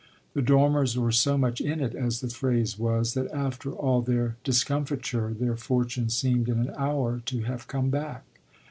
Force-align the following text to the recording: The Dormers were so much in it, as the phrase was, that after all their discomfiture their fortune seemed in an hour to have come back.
The 0.33 0.41
Dormers 0.41 0.97
were 0.97 1.11
so 1.11 1.37
much 1.37 1.61
in 1.61 1.79
it, 1.79 1.93
as 1.93 2.21
the 2.21 2.29
phrase 2.29 2.79
was, 2.79 3.13
that 3.13 3.29
after 3.31 3.71
all 3.71 4.01
their 4.01 4.35
discomfiture 4.43 5.31
their 5.35 5.55
fortune 5.55 6.09
seemed 6.09 6.49
in 6.49 6.57
an 6.57 6.73
hour 6.75 7.21
to 7.27 7.41
have 7.43 7.67
come 7.67 7.91
back. 7.91 8.23